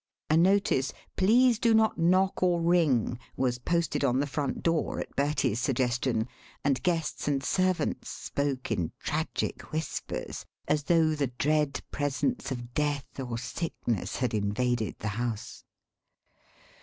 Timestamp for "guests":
6.81-7.27